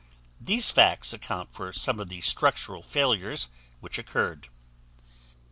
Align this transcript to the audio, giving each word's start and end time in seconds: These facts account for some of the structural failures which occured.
These 0.39 0.71
facts 0.71 1.13
account 1.13 1.53
for 1.53 1.71
some 1.71 1.99
of 1.99 2.09
the 2.09 2.21
structural 2.21 2.81
failures 2.81 3.49
which 3.81 3.99
occured. 3.99 4.47